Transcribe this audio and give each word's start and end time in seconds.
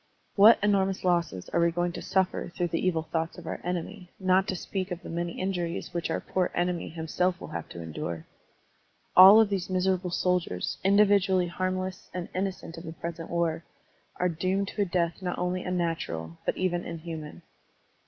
What 0.35 0.57
enormous 0.63 1.03
losses 1.03 1.47
are 1.49 1.59
we 1.59 1.69
going 1.69 1.91
to 1.91 2.01
suffer 2.01 2.49
through 2.49 2.69
the 2.69 2.83
evil 2.83 3.03
thoughts 3.03 3.37
of 3.37 3.45
our 3.45 3.61
enemy, 3.63 4.09
not 4.19 4.47
to 4.47 4.55
speak 4.55 4.89
of 4.89 5.03
the 5.03 5.11
many 5.11 5.39
injuries 5.39 5.93
which 5.93 6.09
our 6.09 6.19
poor 6.19 6.49
enemy 6.55 6.89
himself 6.89 7.39
will 7.39 7.49
have 7.49 7.69
to 7.69 7.83
endure? 7.83 8.25
All 9.15 9.45
these 9.45 9.69
miserable 9.69 10.09
soldiers, 10.09 10.79
individually 10.83 11.45
harm 11.49 11.77
less 11.77 12.09
and 12.15 12.29
innocent 12.33 12.77
of 12.79 12.83
the 12.85 12.93
present 12.93 13.29
war, 13.29 13.63
are 14.15 14.27
doomed 14.27 14.69
to 14.69 14.81
a 14.81 14.85
death 14.85 15.21
not 15.21 15.37
only 15.37 15.61
unnatural, 15.61 16.39
but 16.47 16.57
even 16.57 16.83
inhuman! 16.83 17.43